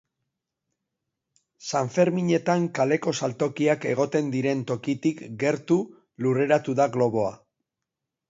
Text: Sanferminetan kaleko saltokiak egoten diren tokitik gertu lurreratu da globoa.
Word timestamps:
Sanferminetan 1.65 2.65
kaleko 2.79 3.13
saltokiak 3.19 3.85
egoten 3.91 4.33
diren 4.37 4.65
tokitik 4.71 5.23
gertu 5.45 5.79
lurreratu 6.27 6.75
da 6.81 6.89
globoa. 6.97 7.29